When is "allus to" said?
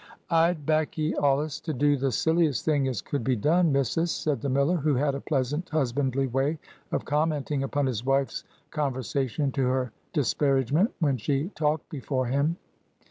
1.21-1.73